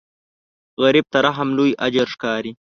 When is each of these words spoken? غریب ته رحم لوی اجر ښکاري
غریب 0.83 1.05
ته 1.11 1.17
رحم 1.25 1.49
لوی 1.57 1.71
اجر 1.85 2.07
ښکاري 2.13 2.51